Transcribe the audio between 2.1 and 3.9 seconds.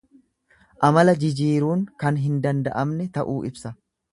hin danda'amne ta'uu ibsa.